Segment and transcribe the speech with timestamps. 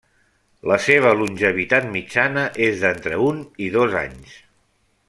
[0.71, 4.35] La seva longevitat mitjana és d'entre un i dos anys.